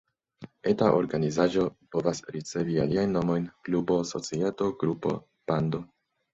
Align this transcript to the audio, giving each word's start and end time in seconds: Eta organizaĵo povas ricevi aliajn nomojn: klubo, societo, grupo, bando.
Eta 0.69 0.87
organizaĵo 1.01 1.65
povas 1.97 2.23
ricevi 2.37 2.79
aliajn 2.87 3.15
nomojn: 3.19 3.47
klubo, 3.69 4.01
societo, 4.15 4.75
grupo, 4.85 5.17
bando. 5.55 5.87